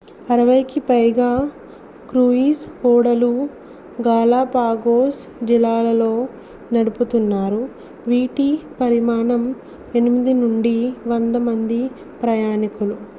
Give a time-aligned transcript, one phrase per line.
[0.27, 1.27] 60 కి పైగా
[2.09, 2.61] క్రూయిజ్
[2.85, 3.29] ఓడలు
[3.99, 6.09] గాలాపాగోస్ జలాలలో
[6.73, 7.61] నడుపుతున్నారు
[8.07, 8.49] వీటి
[8.81, 9.45] పరిమాణం
[9.99, 10.77] 8 నుండి
[11.13, 11.81] 100 మంది
[12.21, 12.97] ప్రయాణికులు